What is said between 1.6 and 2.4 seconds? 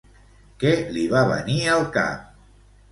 al cap?